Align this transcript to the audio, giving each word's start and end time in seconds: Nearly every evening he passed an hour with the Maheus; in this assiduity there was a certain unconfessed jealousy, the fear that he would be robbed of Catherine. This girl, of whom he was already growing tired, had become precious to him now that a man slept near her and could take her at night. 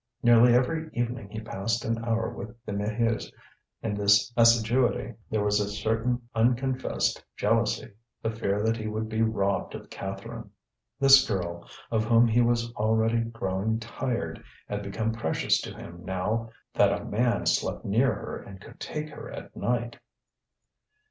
Nearly 0.23 0.55
every 0.55 0.89
evening 0.93 1.29
he 1.29 1.41
passed 1.41 1.85
an 1.85 2.03
hour 2.03 2.27
with 2.33 2.55
the 2.65 2.71
Maheus; 2.71 3.31
in 3.83 3.93
this 3.93 4.33
assiduity 4.35 5.13
there 5.29 5.43
was 5.43 5.59
a 5.59 5.69
certain 5.69 6.27
unconfessed 6.33 7.23
jealousy, 7.37 7.91
the 8.23 8.31
fear 8.31 8.63
that 8.63 8.77
he 8.77 8.87
would 8.87 9.09
be 9.09 9.21
robbed 9.21 9.75
of 9.75 9.91
Catherine. 9.91 10.49
This 10.99 11.27
girl, 11.27 11.69
of 11.91 12.03
whom 12.05 12.27
he 12.27 12.41
was 12.41 12.73
already 12.73 13.19
growing 13.19 13.79
tired, 13.79 14.43
had 14.67 14.81
become 14.81 15.11
precious 15.13 15.61
to 15.61 15.71
him 15.77 16.03
now 16.03 16.49
that 16.73 16.91
a 16.99 17.05
man 17.05 17.45
slept 17.45 17.85
near 17.85 18.11
her 18.11 18.37
and 18.41 18.59
could 18.59 18.79
take 18.79 19.09
her 19.09 19.29
at 19.31 19.55
night. 19.55 19.97